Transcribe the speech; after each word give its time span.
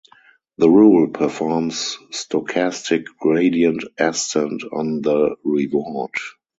The 0.57 0.67
rule 0.67 1.09
performs 1.09 1.95
stochastic 2.11 3.05
gradient 3.19 3.83
ascent 3.99 4.63
on 4.73 5.03
the 5.03 5.35
reward. 5.43 6.13